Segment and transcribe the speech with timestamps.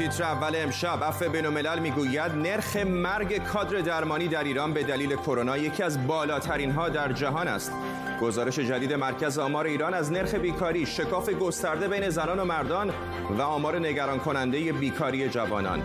[0.00, 5.16] تیتر اول امشب عفو بین الملل می‌گوید نرخ مرگ کادر درمانی در ایران به دلیل
[5.16, 7.72] کرونا یکی از بالاترین ها در جهان است.
[8.20, 12.92] گزارش جدید مرکز آمار ایران از نرخ بیکاری شکاف گسترده بین زنان و مردان
[13.38, 15.82] و آمار نگران کننده بیکاری جوانان.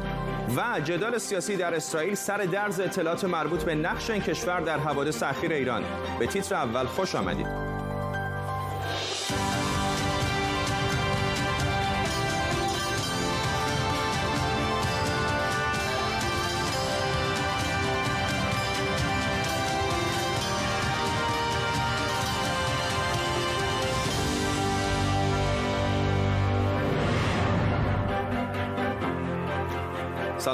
[0.58, 5.24] و جدال سیاسی در اسرائیل سر درز اطلاعات مربوط به نقش این کشور در حوادث
[5.24, 5.84] اخیر ایران.
[6.20, 7.75] به تیتر اول خوش آمدید.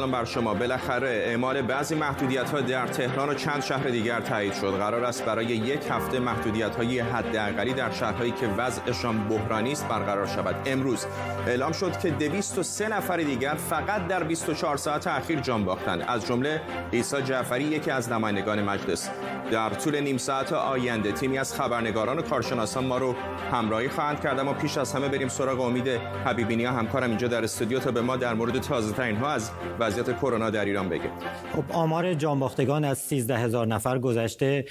[0.02, 0.54] سلام بر شما.
[0.54, 4.74] بالاخره اعمال بعضی محدودیت ها در تهران و چند شهر دیگر تایید شد.
[4.78, 10.28] قرار است برای یک هفته محدودیت های حداقلی در شهرهایی که وضعشان بحرانی است برقرار
[10.28, 10.56] شود.
[10.66, 11.06] امروز
[11.48, 16.06] اعلام شد که 203 نفر دیگر فقط در 24 ساعت اخیر جان باختند.
[16.08, 16.62] از جمله
[16.94, 19.10] عیسی جعفری یکی از نمایندگان مجلس.
[19.52, 23.16] در طول نیم ساعت آینده تیمی از خبرنگاران و کارشناسان ما رو
[23.52, 25.88] همراهی خواهند کرد اما پیش از همه بریم سراغ امید
[26.26, 29.52] حبیبینی همکارم اینجا در استودیو تا به ما در مورد تازه ترین ها از
[29.92, 31.12] وضعیت کرونا در ایران بگه.
[31.54, 34.66] خب آمار جانباختگان از 13 هزار نفر گذشته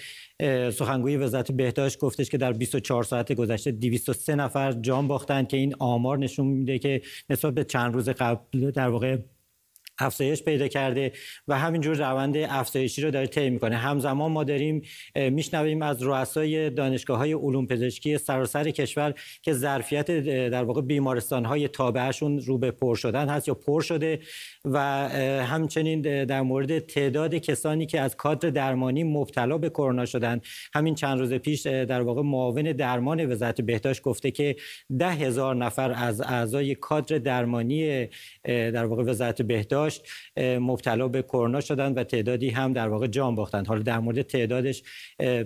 [0.72, 5.74] سخنگوی وزارت بهداشت گفتش که در 24 ساعت گذشته 203 نفر جان باختند که این
[5.78, 9.16] آمار نشون میده که نسبت به چند روز قبل در واقع
[10.00, 11.12] افزایش پیدا کرده
[11.48, 13.76] و همینجور روند افزایشی رو داره طی می‌کنه.
[13.76, 14.82] همزمان ما داریم
[15.16, 20.10] میشنویم از رؤسای دانشگاه های علوم پزشکی سراسر کشور که ظرفیت
[20.48, 24.18] در واقع بیمارستان های تابعشون رو به پر شدن هست یا پر شده
[24.64, 24.78] و
[25.42, 30.40] همچنین در مورد تعداد کسانی که از کادر درمانی مبتلا به کرونا شدن.
[30.74, 34.56] همین چند روز پیش در واقع معاون درمان وزارت بهداشت گفته که
[34.98, 38.08] ده هزار نفر از اعضای کادر درمانی
[38.44, 39.89] در واقع وزارت بهداشت
[40.36, 44.82] مبتلا به کرونا شدن و تعدادی هم در واقع جان باختند حالا در مورد تعدادش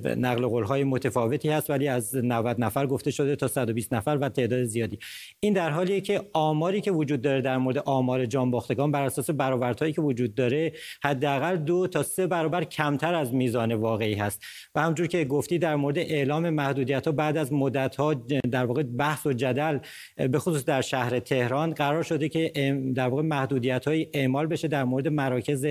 [0.04, 4.28] نقل قول های متفاوتی هست ولی از 90 نفر گفته شده تا 120 نفر و
[4.28, 4.98] تعداد زیادی.
[5.40, 9.30] این در حالیه که آماری که وجود داره در مورد آمار جان باختگان بر اساس
[9.30, 10.72] برآوردهایی که وجود داره
[11.02, 14.42] حداقل دو تا سه برابر کمتر از میزان واقعی هست.
[14.74, 18.14] و همونجور که گفتی در مورد اعلام محدودیت ها بعد از مدت ها
[18.50, 19.78] در واقع بحث و جدل
[20.16, 22.52] به خصوص در شهر تهران قرار شده که
[22.94, 25.66] در واقع محدودیت های اعمال بشه در مورد مراکز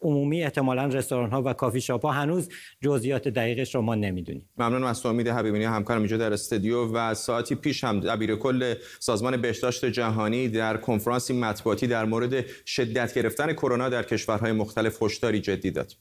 [0.00, 2.48] عمومی احتمالا رستوران ها و کافی شاپ ها هنوز
[2.80, 4.48] جزئیات دقیقش رو ما نمی‌دونیم.
[4.58, 9.36] ممنون از امید حبیبینی همکارم اینجا در استودیو و ساعتی پیش هم دبیر کل سازمان
[9.36, 15.70] بهداشت جهانی در کنفرانسی مطبوعاتی در مورد شدت گرفتن کرونا در کشورهای مختلف هشداری جدی
[15.70, 15.92] داد.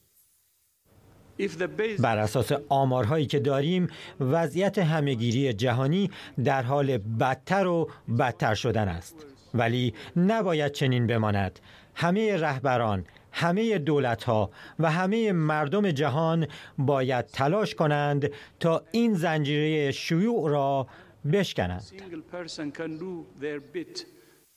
[2.00, 3.88] بر اساس آمارهایی که داریم
[4.20, 6.10] وضعیت همهگیری جهانی
[6.44, 7.90] در حال بدتر و
[8.20, 9.26] بدتر شدن است.
[9.54, 11.60] ولی نباید چنین بماند.
[11.96, 16.48] همه رهبران همه دولت ها و همه مردم جهان
[16.78, 20.88] باید تلاش کنند تا این زنجیره شیوع را
[21.34, 21.84] بشکنند.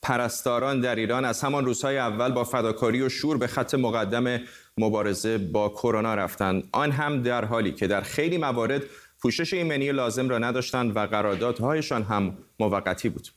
[0.01, 4.39] پرستاران در ایران از همان روزهای اول با فداکاری و شور به خط مقدم
[4.77, 8.81] مبارزه با کرونا رفتند آن هم در حالی که در خیلی موارد
[9.21, 13.27] پوشش ایمنی لازم را نداشتند و قراردادهایشان هم موقتی بود؟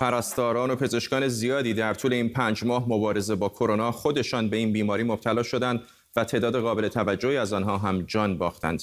[0.00, 4.72] پرستاران و پزشکان زیادی در طول این پنج ماه مبارزه با کرونا خودشان به این
[4.72, 5.82] بیماری مبتلا شدند
[6.16, 8.82] و تعداد قابل توجهی از آنها هم جان باختند.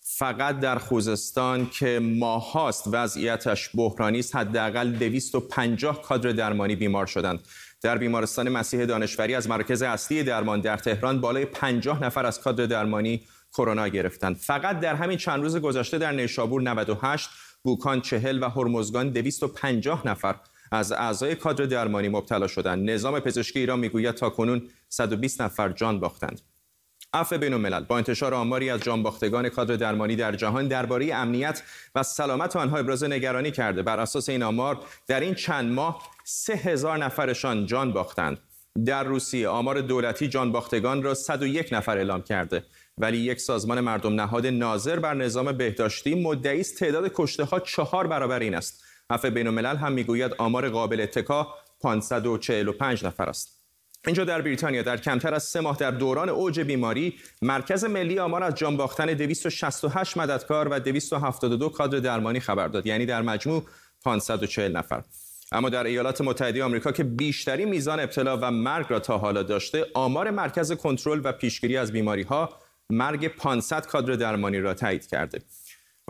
[0.00, 7.40] فقط در خوزستان که ماهاست وضعیتش بحرانی است حداقل 250 کادر درمانی بیمار شدند.
[7.82, 12.66] در بیمارستان مسیح دانشوری از مرکز اصلی درمان در تهران بالای 50 نفر از کادر
[12.66, 13.22] درمانی
[13.52, 14.36] کرونا گرفتند.
[14.36, 17.28] فقط در همین چند روز گذشته در نیشابور 98
[17.62, 20.34] بوکان چهل و هرمزگان 250 نفر
[20.70, 22.90] از اعضای کادر درمانی مبتلا شدند.
[22.90, 26.40] نظام پزشکی ایران می‌گوید تا کنون 120 نفر جان باختند.
[27.14, 27.84] عفو بین الملل.
[27.84, 31.62] با انتشار آماری از جان باختگان کادر درمانی در جهان درباره امنیت
[31.94, 33.82] و سلامت آنها ابراز نگرانی کرده.
[33.82, 38.38] بر اساس این آمار در این چند ماه سه هزار نفرشان جان باختند.
[38.84, 42.64] در روسیه آمار دولتی جان باختگان را 101 نفر اعلام کرده.
[42.98, 48.06] ولی یک سازمان مردم نهاد ناظر بر نظام بهداشتی مدعی است تعداد کشته ها چهار
[48.06, 48.84] برابر این است.
[49.10, 53.60] عفو بین الملل هم می‌گوید آمار قابل اتکا 545 نفر است.
[54.06, 58.44] اینجا در بریتانیا در کمتر از سه ماه در دوران اوج بیماری مرکز ملی آمار
[58.44, 63.62] از جان باختن 268 مددکار و 272 کادر درمانی خبر داد یعنی در مجموع
[64.04, 65.02] 540 نفر.
[65.52, 69.86] اما در ایالات متحده آمریکا که بیشتری میزان ابتلا و مرگ را تا حالا داشته
[69.94, 72.48] آمار مرکز کنترل و پیشگیری از بیماری ها
[72.90, 75.38] مرگ 500 کادر درمانی را تایید کرده.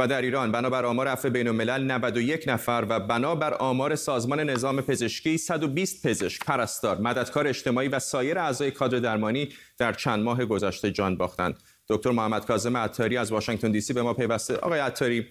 [0.01, 4.81] و در ایران بنابر آمار عفو بین الملل 91 نفر و بنابر آمار سازمان نظام
[4.81, 9.49] پزشکی 120 پزشک، پرستار، مددکار اجتماعی و سایر اعضای کادر درمانی
[9.79, 11.63] در چند ماه گذشته جان باختند.
[11.89, 14.57] دکتر محمد کاظم عطاری از واشنگتن دی سی به ما پیوسته.
[14.57, 15.27] آقای عطاری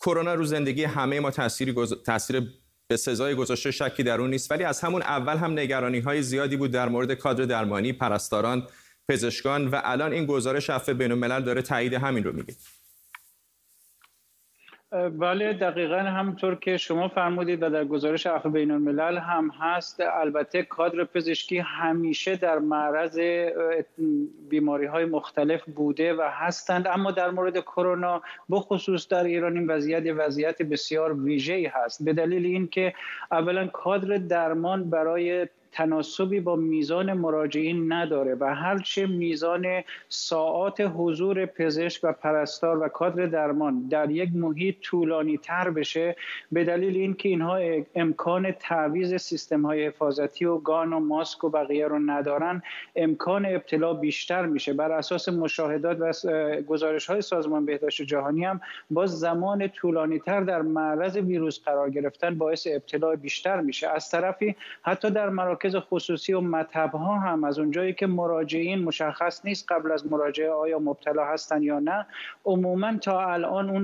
[0.00, 2.02] کرونا رو زندگی همه ما تاثیر گز...
[2.02, 2.40] تاثیر
[2.88, 6.56] به سزای گذاشته شکی در اون نیست ولی از همون اول هم نگرانی های زیادی
[6.56, 8.66] بود در مورد کادر درمانی پرستاران
[9.08, 12.54] پزشکان و الان این گزارش عفو بین الملل داره تایید همین رو میگه
[14.92, 20.00] بله دقیقا همونطور که شما فرمودید و در گزارش عفو بین الملل هم هست.
[20.00, 23.20] البته کادر پزشکی همیشه در معرض
[24.48, 26.86] بیماری های مختلف بوده و هستند.
[26.86, 32.04] اما در مورد کرونا بخصوص در ایران این وضعیت وضعیت بسیار ویژه‌ای هست.
[32.04, 32.94] به دلیل اینکه
[33.30, 39.66] اولا کادر درمان برای تناسبی با میزان مراجعین نداره و هرچه میزان
[40.08, 46.16] ساعات حضور پزشک و پرستار و کادر درمان در یک محیط طولانی تر بشه
[46.52, 47.58] به دلیل اینکه اینها
[47.94, 52.62] امکان تعویز سیستم های حفاظتی و گان و ماسک و بقیه رو ندارن
[52.96, 54.72] امکان ابتلا بیشتر میشه.
[54.72, 56.12] بر اساس مشاهدات و
[56.62, 58.60] گزارش های سازمان بهداشت جهانی هم
[58.90, 63.88] با زمان طولانی تر در معرض ویروس قرار گرفتن باعث ابتلا بیشتر میشه.
[63.88, 68.84] از طرفی حتی در مراکز مراکز خصوصی و مطب ها هم از اونجایی که مراجعین
[68.84, 72.06] مشخص نیست قبل از مراجعه آیا مبتلا هستن یا نه
[72.44, 73.82] عموما تا الان اون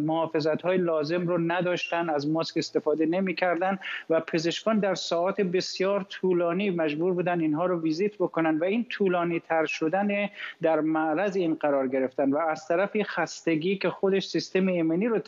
[0.00, 3.78] محافظت های لازم رو نداشتن از ماسک استفاده نمی‌کردن
[4.10, 9.40] و پزشکان در ساعات بسیار طولانی مجبور بودن اینها رو ویزیت بکنن و این طولانی
[9.40, 10.28] تر شدن
[10.62, 15.18] در معرض این قرار گرفتن و از طرفی خستگی که خودش سیستم ایمنی رو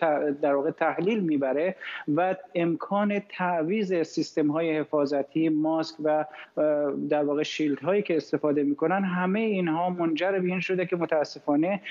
[0.43, 1.77] در واقع تحلیل می‌بره
[2.17, 6.25] و امکان تعویض سیستم های حفاظتی ماسک و
[7.09, 11.83] در واقع شیلد هایی که استفاده می‌کنن همه اینها منجر به این شده که متاسفانه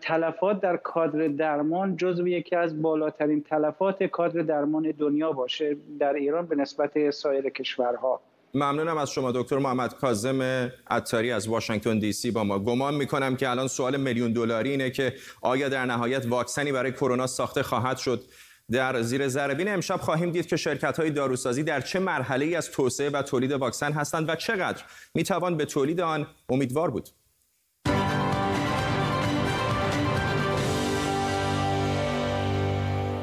[0.00, 6.46] تلفات در کادر درمان جزو یکی از بالاترین تلفات کادر درمان دنیا باشه در ایران
[6.46, 8.20] به نسبت سایر کشورها.
[8.54, 12.58] ممنونم از شما دکتر محمد کاظم عطاری از واشنگتن دی سی با ما.
[12.58, 15.12] گمان می‌کنم که الان سوال میلیون دلاری اینه که
[15.42, 18.20] آیا در نهایت واکسنی برای کرونا ساخته خواهد شد؟
[18.70, 22.70] در زیر ذربین امشب خواهیم دید که شرکت های داروسازی در چه مرحله ای از
[22.70, 24.82] توسعه و تولید واکسن هستند و چقدر
[25.14, 27.08] می توان به تولید آن امیدوار بود.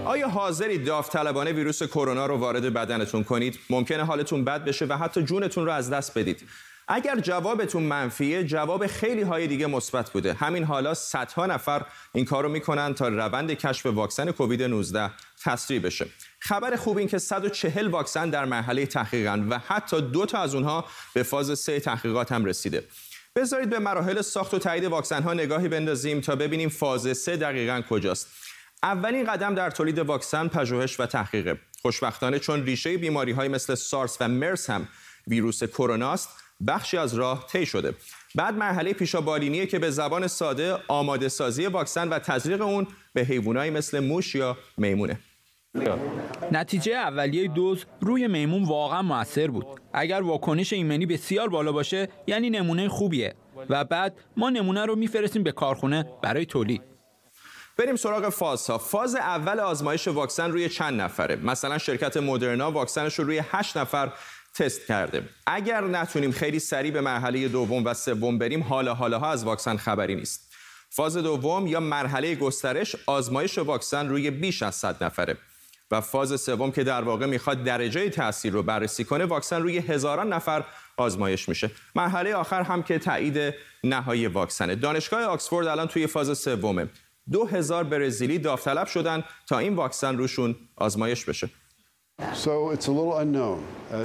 [0.06, 5.24] آیا حاضرید داوطلبانه ویروس کرونا رو وارد بدنتون کنید؟ ممکنه حالتون بد بشه و حتی
[5.24, 6.44] جونتون رو از دست بدید.
[6.87, 10.33] اگر جوابتون منفیه جواب خیلی های دیگه مثبت بوده.
[10.33, 15.11] همین حالا صدها نفر این کارو می‌کنن تا روند کشف واکسن کووید 19
[15.43, 16.05] تسریع بشه.
[16.39, 20.85] خبر خوب این که 140 واکسن در مرحله تحقیقن و حتی دو تا از اونها
[21.13, 22.83] به فاز سه تحقیقات هم رسیده.
[23.35, 27.81] بذارید به مراحل ساخت و تایید واکسن ها نگاهی بندازیم تا ببینیم فاز سه دقیقا
[27.89, 28.27] کجاست.
[28.83, 31.59] اولین قدم در تولید واکسن پژوهش و تحقیقه.
[31.81, 34.88] خوشبختانه چون ریشه بیماری های مثل سارس و مرس هم
[35.27, 36.29] ویروس کروناست
[36.67, 37.93] بخشی از راه طی شده.
[38.35, 43.71] بعد مرحله پیشابالینیه که به زبان ساده آماده سازی واکسن و تزریق اون به حیوانایی
[43.71, 45.19] مثل موش یا میمونه.
[46.51, 49.65] نتیجه اولیه دوز روی میمون واقعا موثر بود.
[49.93, 53.35] اگر واکنش ایمنی بسیار بالا باشه یعنی نمونه خوبیه.
[53.69, 56.81] و بعد ما نمونه رو میفرستیم به کارخونه برای تولید.
[57.77, 63.19] بریم سراغ فاز ها فاز اول آزمایش واکسن روی چند نفره؟ مثلا شرکت مدرنا واکسنش
[63.19, 64.12] رو روی 8 نفر
[64.55, 69.43] تست کرده اگر نتونیم خیلی سریع به مرحله دوم و سوم بریم حالا ها از
[69.43, 70.53] واکسن خبری نیست.
[70.89, 75.38] فاز دوم یا مرحله گسترش آزمایش واکسن روی بیش از 100 نفره.
[75.91, 80.33] و فاز سوم که در واقع می‌خواد درجه تاثیر رو بررسی کنه واکسن روی هزاران
[80.33, 80.63] نفر
[80.97, 81.71] آزمایش میشه.
[81.95, 84.75] مرحله آخر هم که تایید نهایی واکسنه.
[84.75, 86.89] دانشگاه آکسفورد الان توی فاز سومه.
[87.31, 91.50] دو هزار برزیلی داوطلب شدن تا این واکسن روشون آزمایش بشه.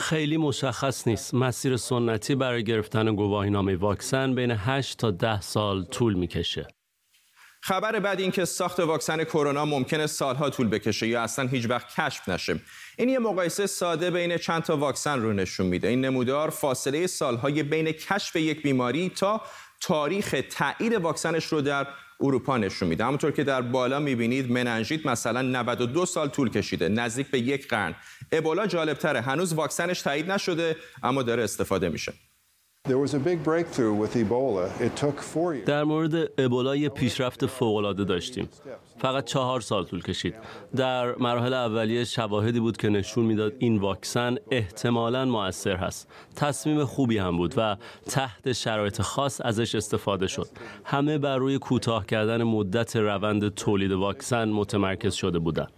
[0.00, 1.34] خیلی مشخص نیست.
[1.34, 6.68] مسیر سنتی برای گرفتن گواهینامه واکسن بین 8 تا 10 سال طول می‌کشه.
[7.62, 12.00] خبر بعد این که ساخت واکسن کرونا ممکنه سالها طول بکشه یا اصلا هیچ وقت
[12.00, 12.60] کشف نشه.
[12.98, 15.88] این یه مقایسه ساده بین چند تا واکسن رو نشون میده.
[15.88, 19.40] این نمودار فاصله سالهای بین کشف یک بیماری تا
[19.80, 21.86] تاریخ تایید واکسنش رو در
[22.20, 23.04] اروپا نشون میده.
[23.04, 27.94] همونطور که در بالا می‌بینید مننژیت مثلا 92 سال طول کشیده نزدیک به یک قرن.
[28.32, 32.12] ابولا جالبتره هنوز واکسنش تایید نشده اما داره استفاده میشه.
[35.66, 38.48] در مورد ابولا یه پیشرفت فوق‌العاده داشتیم.
[38.98, 40.34] فقط چهار سال طول کشید.
[40.76, 46.08] در مراحل اولیه شواهدی بود که نشون می‌داد این واکسن احتمالاً مؤثر هست.
[46.36, 47.76] تصمیم خوبی هم بود و
[48.08, 50.48] تحت شرایط خاص ازش استفاده شد.
[50.84, 55.72] همه بر روی کوتاه کردن مدت روند تولید واکسن متمرکز شده بودند.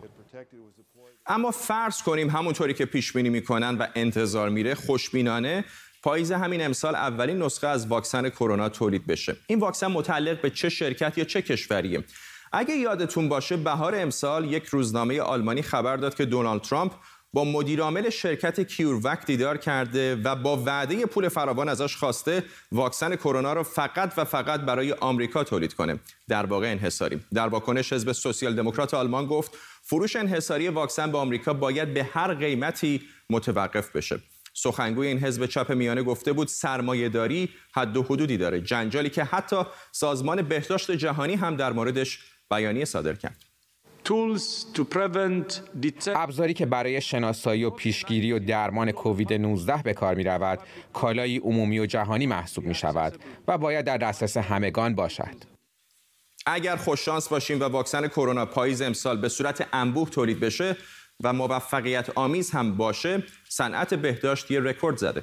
[1.26, 5.64] اما فرض کنیم همونطوری که پیش بینی می‌کنن و انتظار میره خوشبینانه
[6.02, 9.36] پاییز همین امسال اولین نسخه از واکسن کرونا تولید بشه.
[9.46, 12.04] این واکسن متعلق به چه شرکت یا چه کشوریه؟
[12.52, 16.92] اگه یادتون باشه بهار امسال یک روزنامه آلمانی خبر داد که دونالد ترامپ
[17.32, 23.52] با مدیرعامل شرکت کیوروک دیدار کرده و با وعده پول فراوان ازش خواسته واکسن کرونا
[23.52, 25.98] رو فقط و فقط برای آمریکا تولید کنه.
[26.28, 27.20] در واقع انحصاری.
[27.34, 32.34] در واکنش حزب سوسیال دموکرات آلمان گفت فروش انحصاری واکسن به آمریکا باید به هر
[32.34, 34.20] قیمتی متوقف بشه.
[34.52, 36.48] سخنگوی این حزب چپ میانه گفته بود
[37.12, 38.60] داری حد و حدودی داره.
[38.60, 42.18] جنجالی که حتی سازمان بهداشت جهانی هم در موردش
[42.50, 43.44] بیانیه صادر کرد.
[46.14, 50.58] ابزاری که برای شناسایی و پیشگیری و درمان کووید 19 به کار می رود
[50.92, 53.18] کالایی عمومی و جهانی محسوب می شود
[53.48, 55.52] و باید در دسترس همگان باشد.
[56.46, 60.76] اگر خوششانس باشیم و واکسن کرونا پاییز امسال به صورت انبوه تولید بشه
[61.22, 65.22] و موفقیت آمیز هم باشه صنعت بهداشت یه رکورد زده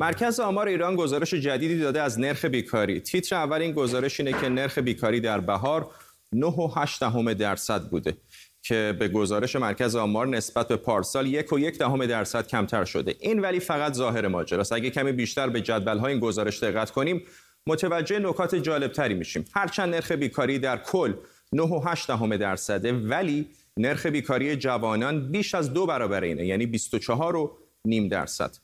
[0.00, 3.00] مرکز آمار ایران گزارش جدیدی داده از نرخ بیکاری.
[3.00, 5.90] تیتر اول این گزارش اینه که نرخ بیکاری در بهار
[6.34, 8.16] 9.8 درصد بوده
[8.62, 13.16] که به گزارش مرکز آمار نسبت به پارسال یک و یک دهم درصد کمتر شده.
[13.20, 14.72] این ولی فقط ظاهر ماجراست.
[14.72, 17.22] اگه کمی بیشتر به جدول این گزارش دقت کنیم
[17.70, 19.44] متوجه نکات جالب تری میشیم.
[19.54, 21.12] هرچند نرخ بیکاری در کل
[21.56, 23.46] 9.8 درصده ولی
[23.76, 28.56] نرخ بیکاری جوانان بیش از دو برابر اینه یعنی 24 و نیم درصد.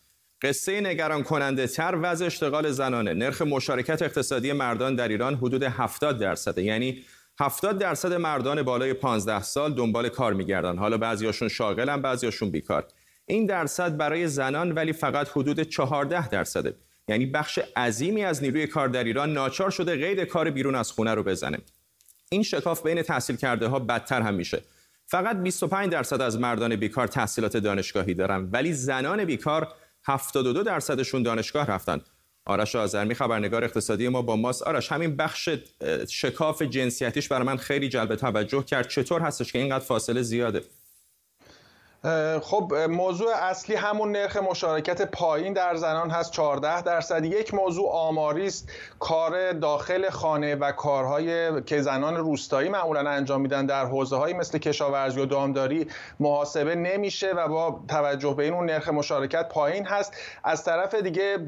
[0.42, 3.14] قصه نگران کننده تر وضع اشتغال زنانه.
[3.14, 7.04] نرخ مشارکت اقتصادی مردان در ایران حدود 70 درصده یعنی
[7.40, 10.78] 70 درصد مردان بالای 15 سال دنبال کار میگردن.
[10.78, 12.86] حالا بعضیاشون شاغلن بعضیاشون بیکار.
[13.26, 16.74] این درصد برای زنان ولی فقط حدود 14 درصده.
[17.08, 21.14] یعنی بخش عظیمی از نیروی کار در ایران ناچار شده قید کار بیرون از خونه
[21.14, 21.58] رو بزنه.
[22.30, 24.62] این شکاف بین تحصیل کرده ها بدتر هم میشه.
[25.06, 29.72] فقط 25 درصد از مردان بیکار تحصیلات دانشگاهی دارن ولی زنان بیکار
[30.04, 32.00] 72 درصدشون دانشگاه رفتن.
[32.44, 34.62] آرش آذرمی خبرنگار اقتصادی ما با ماست.
[34.62, 35.48] آرش همین بخش
[36.08, 38.88] شکاف جنسیتیش برای من خیلی جلب توجه کرد.
[38.88, 40.62] چطور هستش که اینقدر فاصله زیاده؟
[42.42, 47.24] خب موضوع اصلی همون نرخ مشارکت پایین در زنان هست 14 درصد.
[47.24, 48.70] یک موضوع آماری است.
[48.98, 54.58] کار داخل خانه و کارهای که زنان روستایی معمولا انجام میدن در حوزه های مثل
[54.58, 55.86] کشاورزی و دامداری
[56.20, 60.16] محاسبه نمیشه و با توجه به این اون نرخ مشارکت پایین هست.
[60.44, 61.38] از طرف دیگه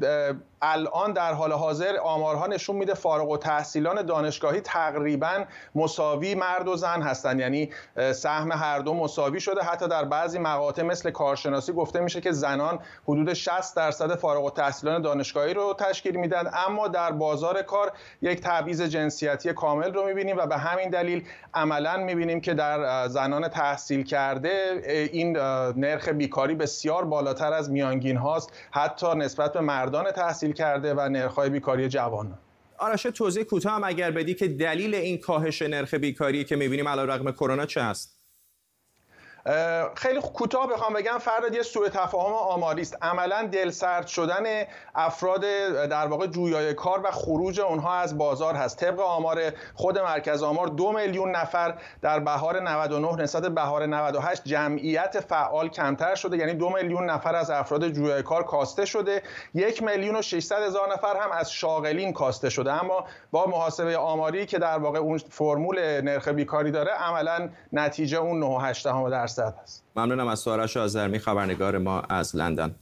[0.61, 6.75] الان در حال حاضر آمارها نشون میده فارغ و تحصیلان دانشگاهی تقریبا مساوی مرد و
[6.75, 7.39] زن هستن.
[7.39, 7.71] یعنی
[8.13, 9.61] سهم هر دو مساوی شده.
[9.61, 14.49] حتی در بعضی مقاطع مثل کارشناسی گفته میشه که زنان حدود 60 درصد فارغ و
[14.49, 16.51] تحصیلان دانشگاهی رو تشکیل میدن.
[16.67, 21.97] اما در بازار کار یک تبعیض جنسیتی کامل رو می‌بینیم و به همین دلیل عملا
[21.97, 24.81] می‌بینیم که در زنان تحصیل کرده
[25.13, 25.37] این
[25.77, 28.53] نرخ بیکاری بسیار بالاتر از میانگین هاست.
[28.71, 32.37] حتی نسبت به مردان تحصیل کرده و نرخ‌های بیکاری جوان.
[32.77, 37.31] آرش توضیح کوتاه هم اگر بدی که دلیل این کاهش نرخ بیکاری که می‌بینیم علیرغم
[37.31, 38.18] کرونا چه هست
[39.95, 42.97] خیلی کوتاه بخوام بگم فرد یه سوء تفاهم آماری است.
[43.01, 44.63] عملا دلسرد شدن
[44.95, 45.41] افراد
[45.89, 48.77] در واقع جویای کار و خروج اونها از بازار هست.
[48.77, 49.41] طبق آمار
[49.75, 56.15] خود مرکز آمار دو میلیون نفر در بهار 99 نسبت بهار 98 جمعیت فعال کمتر
[56.15, 56.37] شده.
[56.37, 59.21] یعنی دو میلیون نفر از افراد جویای کار کاسته شده.
[59.53, 62.73] یک میلیون و 600 هزار نفر هم از شاغلین کاسته شده.
[62.73, 68.73] اما با محاسبه آماری که در واقع اون فرمول نرخ بیکاری داره عملا نتیجه اون
[68.73, 72.75] 9.8 درصد است ممنونم از سوارش آزرمی خبرنگار ما از لندن.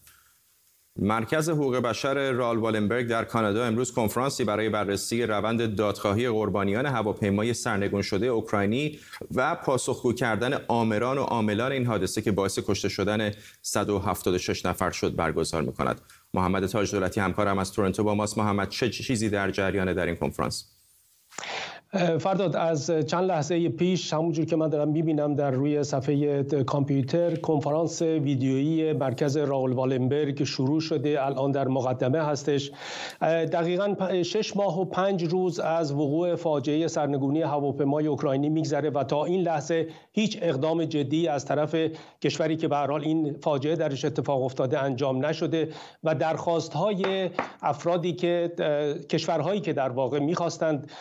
[0.99, 7.53] مرکز حقوق بشر رال والنبرگ در کانادا امروز کنفرانسی برای بررسی روند دادخواهی قربانیان هواپیمای
[7.53, 8.99] سرنگون شده اوکراینی
[9.35, 15.15] و پاسخگو کردن آمران و عاملان این حادثه که باعث کشته شدن 176 نفر شد
[15.15, 16.01] برگزار می‌کند.
[16.33, 18.37] محمد تاج دولتی همکارم از تورنتو با ماست.
[18.37, 20.65] محمد چه چیزی در جریان در این کنفرانس؟
[22.19, 28.01] فرداد از چند لحظه پیش همونجور که من دارم می‌بینم در روی صفحه کامپیوتر کنفرانس
[28.01, 32.71] ویدیویی مرکز راول والنبرگ شروع شده الان در مقدمه هستش.
[33.21, 39.25] دقیقا شش ماه و پنج روز از وقوع فاجعه سرنگونی هواپیمای اوکراینی میگذره و تا
[39.25, 41.75] این لحظه هیچ اقدام جدی از طرف
[42.21, 45.69] کشوری که به حال این فاجعه درش اتفاق افتاده انجام نشده
[46.03, 47.29] و درخواست های
[47.61, 48.51] افرادی که
[49.09, 50.91] کشورهایی که در واقع می‌خواستند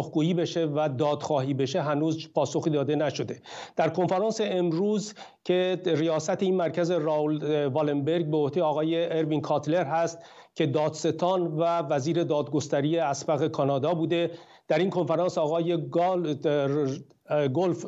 [0.00, 3.42] پاسخگویی بشه و دادخواهی بشه هنوز پاسخی داده نشده.
[3.76, 5.14] در کنفرانس امروز
[5.44, 10.18] که ریاست این مرکز راول والنبرگ به عهده آقای اروین کاتلر هست
[10.54, 14.30] که دادستان و وزیر دادگستری اسبق کانادا بوده.
[14.68, 16.34] در این کنفرانس آقای گال
[17.54, 17.86] گلف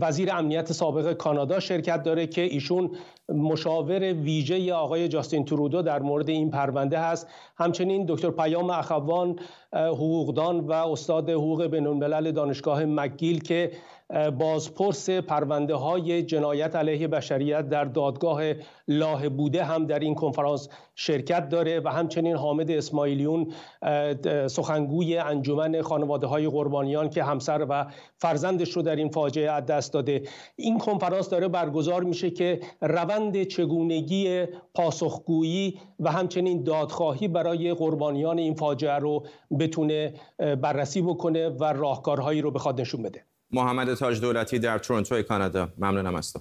[0.00, 2.90] وزیر امنیت سابق کانادا شرکت داره که ایشون
[3.28, 7.28] مشاور ویژه آقای جاستین ترودو در مورد این پرونده هست.
[7.56, 9.36] همچنین دکتر پیام اخوان
[9.72, 13.70] حقوقدان و استاد حقوق بین دانشگاه مکگیل که
[14.38, 18.42] بازپرس پرونده های جنایت علیه بشریت در دادگاه
[18.88, 23.52] لاه بوده هم در این کنفرانس شرکت داره و همچنین حامد اسماعیلیون
[24.46, 27.86] سخنگوی انجمن خانواده های قربانیان که همسر و
[28.18, 30.22] فرزندش رو در این فاجعه از دست داده.
[30.56, 38.54] این کنفرانس داره برگزار میشه که روند چگونگی پاسخگویی و همچنین دادخواهی برای قربانیان این
[38.54, 39.26] فاجعه رو
[39.58, 43.24] بتونه بررسی بکنه و راهکارهایی رو بخواد نشون بده.
[43.54, 45.68] محمد تاج دولتی در تورنتو کانادا.
[45.78, 46.40] ممنونم تو.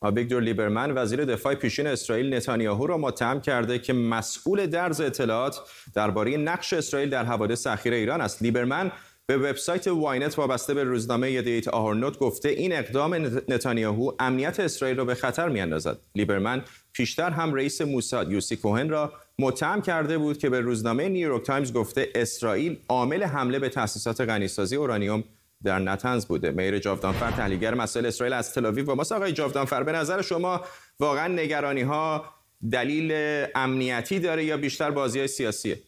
[0.00, 5.60] آبیگدور لیبرمن وزیر دفاع پیشین اسرائیل نتانیاهو را متهم کرده که مسئول درز اطلاعات
[5.94, 8.42] درباره نقش اسرائیل در حوادث اخیر ایران است.
[8.42, 8.92] لیبرمن
[9.26, 13.14] به وبسایت واینت وابسته به روزنامه یدیت آهورنوت گفته این اقدام
[13.48, 15.98] نتانیاهو امنیت اسرائیل را به خطر میاندازد.
[16.14, 16.62] لیبرمن
[16.92, 21.72] پیشتر هم رئیس موساد یوسی کوهن را متهم کرده بود که به روزنامه نیویورک تایمز
[21.72, 25.24] گفته اسرائیل عامل حمله به تأسیسات غنیسازی اورانیوم
[25.64, 26.50] در نتنز بوده.
[26.50, 30.60] میر جاودانفر تحلیلگر مسائل اسرائیل از تلاویو با ما آقای جاودانفر به نظر شما
[31.00, 32.24] واقعا نگرانی ها
[32.72, 33.12] دلیل
[33.54, 35.78] امنیتی داره یا بیشتر بازی های سیاسیه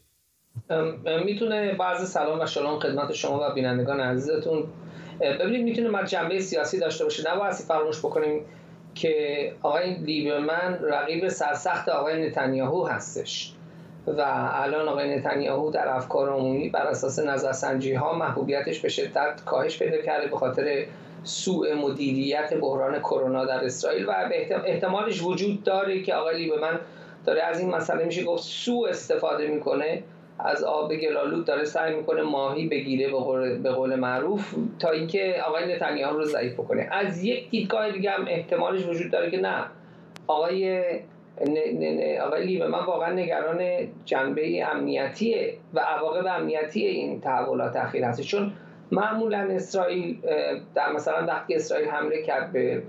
[1.24, 4.68] می‌تونه بعض سلام و شلام خدمت شما و بینندگان عزیزتون.
[5.20, 8.44] ببینید می‌تونه من جنبه سیاسی داشته باشه نباید فراموش بکنیم
[8.94, 13.54] که آقای لیبرمن رقیب سرسخت آقای نتانیاهو هستش.
[14.18, 19.78] و الان آقای نتانیاهو در افکار عمومی بر اساس نظرسنجی ها محبوبیتش به شدت کاهش
[19.78, 20.84] پیدا کرده به خاطر
[21.24, 24.12] سوء مدیریت بحران کرونا در اسرائیل و
[24.64, 26.80] احتمالش وجود داره که آقای من
[27.26, 30.02] داره از این مسئله میشه گفت سوء استفاده می‌کنه
[30.38, 33.08] از آب گلالود داره سعی می‌کنه ماهی بگیره
[33.62, 36.88] به قول, معروف تا اینکه آقای نتانیاهو رو ضعیف بکنه.
[36.92, 39.64] از یک دیدگاه دیگه هم احتمالش وجود داره که نه.
[40.26, 40.82] آقای
[42.20, 43.62] آقای من واقعا نگران
[44.04, 45.36] جنبه امنیتی
[45.74, 48.20] و عواقب امنیتی این تحولات اخیر هست.
[48.20, 48.52] چون
[48.92, 50.18] معمولا اسرائیل
[50.74, 52.82] در مثلا وقتی اسرائیل حمله کرد به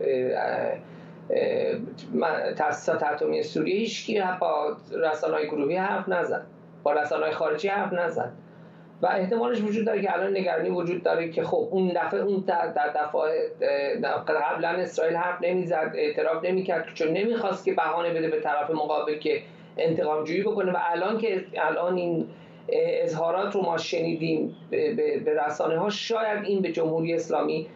[2.57, 6.45] تاسیسات اتمی سوریه هیچ با رسانه‌های گروهی حرف نزد
[6.83, 8.31] با رسانه‌های خارجی حرف نزد.
[9.01, 12.87] و احتمالش وجود داره که الان نگرانی وجود داره که خب اون دفعه اون در
[12.95, 13.51] دفعه
[14.27, 19.41] قبلا اسرائیل حرف نمی‌زد اعتراف نمی‌کرد چون نمی‌خواست که بهانه بده به طرف مقابل که
[19.77, 22.27] انتقام جویی بکنه و الان که الان این
[23.03, 24.55] اظهارات رو ما شنیدیم
[25.25, 27.67] به رسانه ها شاید این به جمهوری اسلامی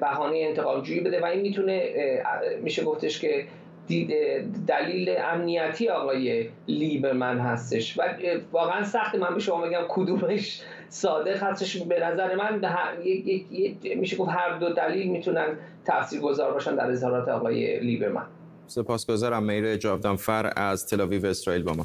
[0.00, 1.82] بهانه انتقام جویی بده و این می‌تونه
[2.62, 3.44] میشه گفتش که
[4.68, 7.98] دلیل امنیتی آقای لیبرمن هستش.
[7.98, 8.02] و
[8.52, 11.76] واقعا سخت من به شما بگم کدومش صادق هستش.
[11.76, 12.60] به نظر من
[13.96, 15.58] میشه گفت هر دو دلیل می‌تونن
[16.22, 18.26] گذار باشن در اظهارات آقای لیبرمن
[18.66, 21.84] سپاسگزارم میر جاودانفر از تلاویو اسرائیل با ما.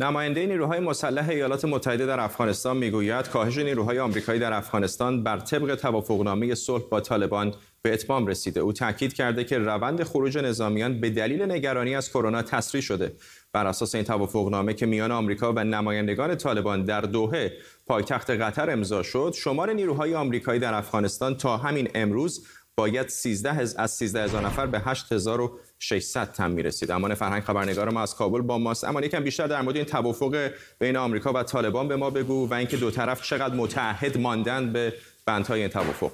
[0.00, 5.74] نماینده نیروهای مسلح ایالات متحده در افغانستان می‌گوید کاهش نیروهای آمریکایی در افغانستان بر طبق
[5.74, 8.60] توافقنامه صلح با طالبان به اتمام رسیده.
[8.60, 13.12] او تاکید کرده که روند خروج نظامیان به دلیل نگرانی از کرونا تسریع شده.
[13.52, 17.52] بر اساس این توافقنامه که میان آمریکا و نمایندگان طالبان در دوحه
[17.86, 23.90] پایتخت قطر امضا شد شمار نیروهای آمریکایی در افغانستان تا همین امروز باید 13 از
[23.90, 26.90] 13 هزار نفر به 8600 تن می‌رسید.
[26.90, 28.84] امان فرهنگ خبرنگار ما از کابل با ماست.
[28.84, 32.54] اما یکم بیشتر در مورد این توافق بین آمریکا و طالبان به ما بگو و
[32.54, 34.94] اینکه دو طرف چقدر متعهد ماندن به
[35.26, 36.12] بندهای این توافق.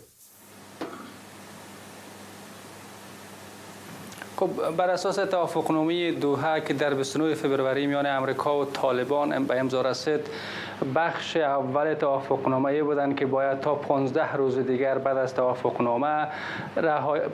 [4.36, 9.82] خب بر اساس توافقنامه دوحه که در 29 فوریه میان امریکا و طالبان به امضا
[9.82, 10.20] رسید
[10.94, 16.28] بخش اول توافقنامه بودن که باید تا 15 روز دیگر بعد از توافقنامه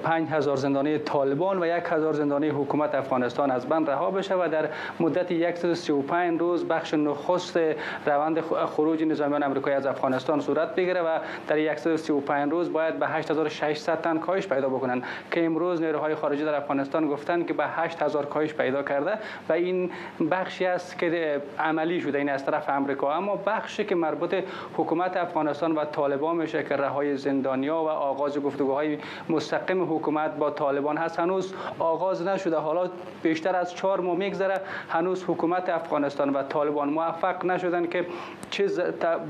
[0.02, 4.68] 5000 زندانی طالبان و 1000 زندانی حکومت افغانستان از بند رها بشه و در
[5.00, 7.58] مدت 135 روز بخش نخست
[8.06, 14.00] روند خروج نظامیان آمریکایی از افغانستان صورت بگیره و در 135 روز باید به 8600
[14.00, 18.54] تن کاهش پیدا بکنن که امروز نیروهای خارجی در افغانستان گفتن که به 8000 کاهش
[18.54, 19.12] پیدا کرده
[19.48, 19.90] و این
[20.30, 22.18] بخشی است که عملی شده.
[22.18, 23.14] این از طرف امریکا.
[23.14, 24.34] اما بخشی که مربوط
[24.76, 30.96] حکومت افغانستان و طالبان میشه که رهای زندانیا و آغاز گفتگوهای مستقیم حکومت با طالبان
[30.96, 32.56] هست هنوز آغاز نشده.
[32.56, 32.90] حالا
[33.22, 38.06] بیشتر از چهار ماه میگذره هنوز حکومت افغانستان و طالبان موفق نشدن که
[38.50, 38.66] چه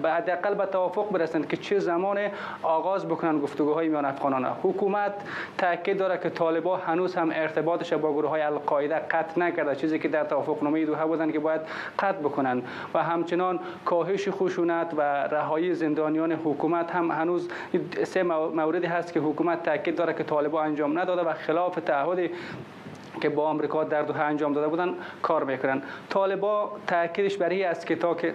[0.05, 2.19] حداقل به توافق برسند که چه زمان
[2.63, 4.45] آغاز بکنن گفتگوهای میان افغانان.
[4.63, 5.13] حکومت
[5.59, 9.77] تاکید داره که طالبان هنوز هم ارتباطش با گروه های القاعده قطع نکرده.
[9.77, 11.61] چیزی که در توافقنامه دوحه بودن که باید
[11.99, 12.63] قطع بکنن.
[12.95, 17.49] و همچنان کاهش خشونت و رهایی زندانیان حکومت هم هنوز
[18.05, 22.31] سه موردی هست که حکومت تاکید داره که طالبان انجام نداده و خلاف تعهد
[23.21, 25.83] که با آمریکا در دوحه انجام داده بودن کار می‌کنن.
[26.11, 28.35] طالبا تاکیدش بر است که تا که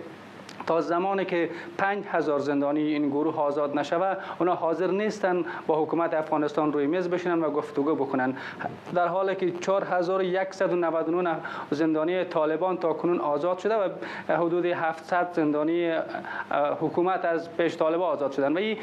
[0.67, 6.73] تا زمانی که 5000 زندانی این گروه آزاد نشوه اونا حاضر نیستن با حکومت افغانستان
[6.73, 8.37] روی میز بشینن و گفتگو بکنن.
[8.95, 11.35] در حالی که 4199
[11.71, 13.89] زندانی طالبان تا کنون آزاد شده و
[14.29, 15.91] حدود 700 زندانی
[16.81, 18.53] حکومت از پیش طالبان آزاد شدن.
[18.53, 18.77] و این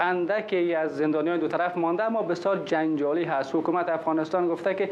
[0.00, 3.54] اندکی از زندانیان دو طرف مانده اما بسیار جنجالی هست.
[3.54, 4.90] حکومت افغانستان گفته که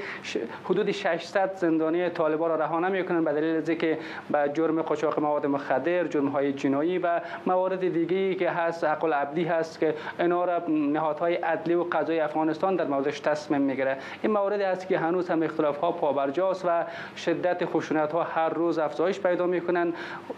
[0.64, 3.98] حدود 600 زندانی طالبان را رها نمی‌کنن به دلیل اینکه
[4.30, 9.44] به جرم قاچاق مواد مخدر جرم های جنایی و موارد دیگه که هست عقل عبدی
[9.44, 13.96] هست که اینا را نهادهای عدلی و قضایی افغانستان در موردش تصمیم می‌گیره.
[14.22, 16.84] این موارد است که هنوز هم اختلاف ها پابرجاست و
[17.16, 19.92] شدت خشونت ها هر روز افزایش پیدا می‌کنن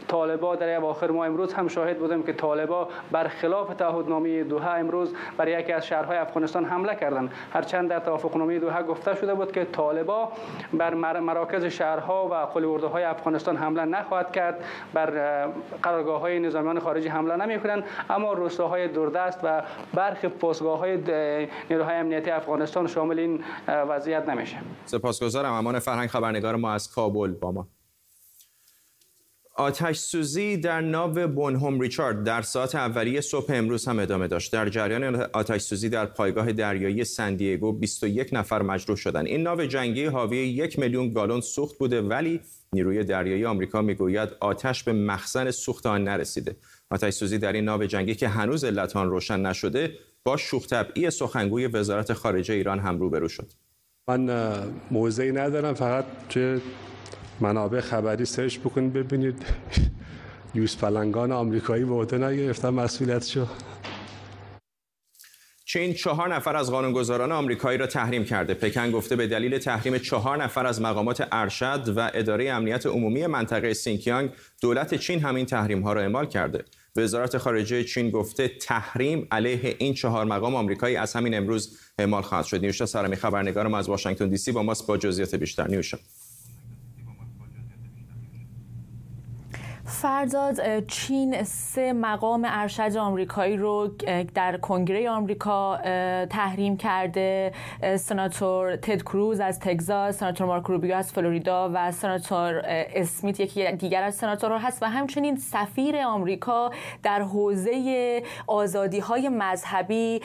[0.09, 5.15] طالبا در اواخر ما امروز هم شاهد بودیم که طالبا برخلاف تعهدنامه دو دوحه امروز
[5.37, 7.33] برای یکی از شهرهای افغانستان حمله کردند.
[7.53, 10.33] هرچند در توافقنامه دوحه گفته شده بود که طالبا
[10.73, 14.65] بر مراکز شهرها و قلی های افغانستان حمله نخواهد کرد.
[14.95, 15.47] بر
[15.83, 19.63] قرارگاه های نظامیان خارجی حمله نمی کنند اما روستاهای دوردست و
[19.95, 20.97] برخی پاسگاه های
[21.71, 24.57] نیروهای امنیتی افغانستان شامل این وضعیت نمیشه.
[24.85, 25.53] سپاسگزارم.
[25.53, 27.78] امان فرهنگ خبرنگار ما از کابل با ما.
[29.59, 34.53] آتش سوزی در ناو بونهوم ریچارد در ساعت اولیه صبح امروز هم ادامه داشت.
[34.53, 39.27] در جریان آتش سوزی در پایگاه دریایی سندیگو 21 نفر مجروح شدند.
[39.27, 42.41] این ناو جنگی حاوی یک میلیون گالون سوخت بوده ولی
[42.73, 46.57] نیروی دریایی آمریکا می‌گوید آتش به مخزن سوخت آن نرسیده.
[46.91, 49.93] آتش سوزی در این ناو جنگی که هنوز علت آن روشن نشده
[50.25, 53.53] با شوخ طبعی سخنگوی وزارت خارجه ایران هم روبرو شد.
[54.09, 54.31] من
[54.91, 56.61] موضعی ندارم فقط توی
[57.41, 59.43] منابع خبری سرچ بکنید ببینید
[60.55, 63.47] یوز پلنگان آمریکایی به عهده نگرفتن مسئولیتشو
[65.65, 68.55] چین چهار نفر از قانونگذاران آمریکایی را تحریم کرده.
[68.55, 73.75] پکن گفته به دلیل تحریم چهار نفر از مقامات ارشد و اداره امنیت عمومی منطقه
[73.75, 74.31] سینکیانگ،
[74.63, 76.65] دولت چین همین تحریم ها را اعمال کرده.
[76.97, 82.45] وزارت خارجه چین گفته تحریم علیه این چهار مقام آمریکایی از همین امروز اعمال خواهد
[82.45, 82.61] شد.
[82.61, 85.69] نیوشا سرمی خبرنگار ما از واشنگتن دی سی با ماست با جزئیات بیشتر.
[85.69, 85.99] نیوشا
[89.89, 93.89] فرداد چین سه مقام ارشد آمریکایی رو
[94.35, 95.77] در کنگره آمریکا
[96.27, 97.53] تحریم کرده
[97.97, 104.03] سناتور تد کروز از تگزاس سناتور مارک روبیو از فلوریدا و سناتور اسمیت یکی دیگر
[104.03, 106.71] از سناتورها هست و همچنین سفیر آمریکا
[107.03, 110.21] در حوزه آزادی های مذهبی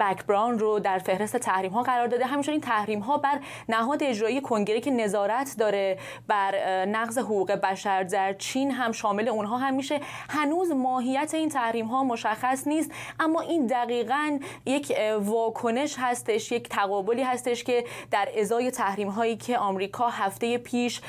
[0.00, 2.26] بک براون رو در فهرست تحریم ها قرار داده.
[2.26, 8.31] همچنین تحریم ها بر نهاد اجرایی کنگره که نظارت داره بر نقض حقوق بشر در
[8.38, 10.00] چین هم شامل اونها هم میشه.
[10.28, 12.90] هنوز ماهیت این تحریم ها مشخص نیست
[13.20, 19.58] اما این دقیقا یک واکنش هستش یک تقابلی هستش که در ازای تحریم هایی که
[19.58, 21.00] آمریکا هفته پیش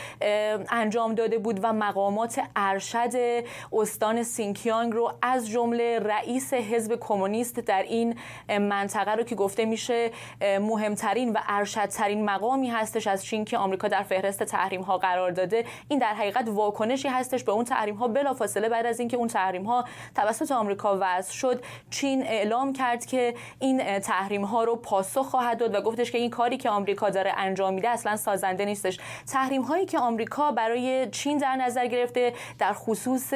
[0.70, 7.84] انجام داده بود و مقامات ارشد استان سینکیانگ رو از جمله رئیس حزب کمونیست در
[7.84, 8.16] این
[8.50, 14.04] منطقه رو که گفته میشه مهمترین و ارشدترین مقامی هستش از چین که آمریکا در
[14.04, 15.66] فهرست تحریم ها قرار داده.
[15.88, 19.64] این در حقیقت واکنشی هستش به اون تحریم ها بلافاصله بعد از اینکه اون تحریم
[19.64, 25.58] ها توسط آمریکا وضع شد چین اعلام کرد که این تحریم ها رو پاسخ خواهد
[25.58, 29.00] داد و گفتش که این کاری که آمریکا داره انجام میده اصلا سازنده نیستش.
[29.28, 33.34] تحریم هایی که آمریکا برای چین در نظر گرفته در خصوص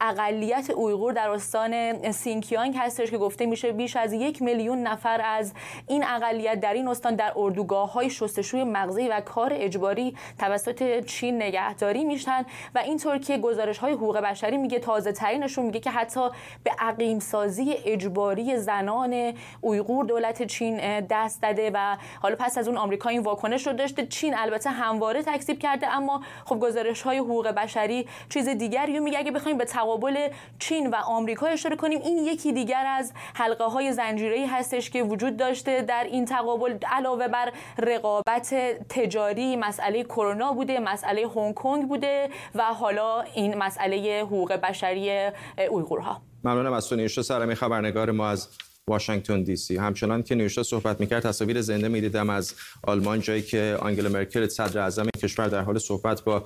[0.00, 5.52] اقلیت اویغور در استان سینکیانگ هستش که گفته میشه بیش از یک میلیون نفر از
[5.86, 11.42] این اقلیت در این استان در اردوگاه های شستشوی مغزی و کار اجباری توسط چین
[11.42, 16.28] نگهداری میشن و اینطور که گزارش های حقوق بشری میگه تازه ترینشون میگه که حتی
[16.64, 22.76] به عقیم سازی اجباری زنان اویغور دولت چین دست داده و حالا پس از اون
[22.76, 24.06] آمریکا این واکنش رو داشته.
[24.06, 29.18] چین البته همواره تکذیب کرده اما خب گزارش های حقوق بشری چیز دیگری میگه.
[29.18, 33.92] اگه بخوایم به تقابل چین و آمریکا اشاره کنیم این یکی دیگر از حلقه های
[33.92, 36.78] زنجیره هستش که وجود داشته در این تقابل.
[36.92, 38.54] علاوه بر رقابت
[38.88, 43.03] تجاری مسئله کرونا بوده مسئله هنگ کنگ بوده و حالا
[43.34, 45.30] این مسئله حقوق بشری
[45.70, 46.22] اویغورها.
[46.44, 48.48] ممنونم از تو نیوشا سرمی خبرنگار ما از
[48.88, 49.76] واشنگتن دی سی.
[49.76, 54.80] همچنان که نیوشا صحبت می‌کرد تصاویر زنده می‌دیدم از آلمان جایی که آنگلا مرکل صدر
[54.80, 56.44] اعظم کشور در حال صحبت با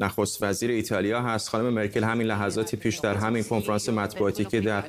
[0.00, 1.48] نخست وزیر ایتالیا هست.
[1.48, 4.84] خانم مرکل همین لحظاتی پیش در همین کنفرانس مطبوعاتی که در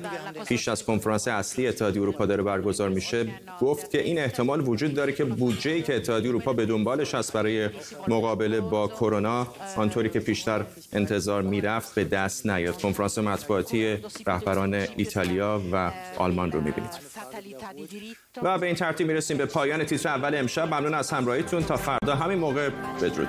[0.48, 3.26] پیش از کنفرانس اصلی اتحادیه اروپا داره برگزار میشه
[3.60, 7.70] گفت که این احتمال وجود داره که بودجه‌ای که اتحادیه اروپا به دنبالش هست برای
[8.08, 9.46] مقابله با کرونا
[9.76, 12.82] آنطوری که پیشتر انتظار می‌رفت به دست نیاد.
[12.82, 16.90] کنفرانس مطبوعاتی رهبران ایتالیا و آلمان رو می‌بینید.
[18.42, 20.66] و به این ترتیب می‌رسیم به پایان تیتر اول امشب.
[20.66, 21.62] ممنون از همراهیتون.
[21.62, 22.70] تا فردا همین موقع
[23.02, 23.28] بدرود.